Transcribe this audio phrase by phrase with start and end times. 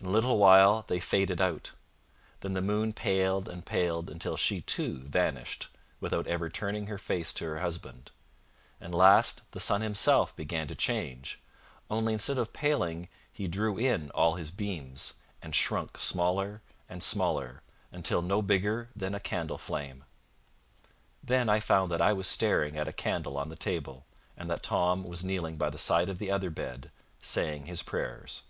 [0.00, 1.72] In a little while they faded out;
[2.38, 7.34] then the moon paled and paled until she too vanished without ever turning her face
[7.34, 8.12] to her husband;
[8.80, 11.42] and last the sun himself began to change,
[11.90, 17.64] only instead of paling he drew in all his beams, and shrunk smaller and smaller,
[17.90, 20.04] until no bigger than a candle flame.
[21.24, 24.06] Then I found that I was staring at a candle on the table;
[24.36, 28.42] and that Tom was kneeling by the side of the other bed, saying his prayers.